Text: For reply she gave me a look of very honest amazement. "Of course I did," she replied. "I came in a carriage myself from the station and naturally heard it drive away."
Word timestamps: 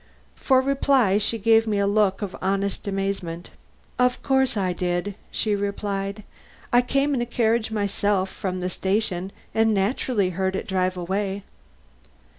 For 0.35 0.61
reply 0.61 1.19
she 1.19 1.37
gave 1.37 1.67
me 1.67 1.77
a 1.77 1.85
look 1.85 2.23
of 2.23 2.31
very 2.31 2.41
honest 2.41 2.87
amazement. 2.87 3.51
"Of 3.99 4.23
course 4.23 4.57
I 4.57 4.73
did," 4.73 5.13
she 5.29 5.55
replied. 5.55 6.23
"I 6.73 6.81
came 6.81 7.13
in 7.13 7.21
a 7.21 7.25
carriage 7.27 7.69
myself 7.69 8.31
from 8.31 8.61
the 8.61 8.69
station 8.71 9.31
and 9.53 9.75
naturally 9.75 10.31
heard 10.31 10.55
it 10.55 10.65
drive 10.67 10.97
away." 10.97 11.43